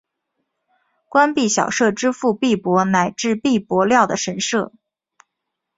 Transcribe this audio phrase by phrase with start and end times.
[1.09, 4.73] 官币小社支付币帛乃至币帛料的神社。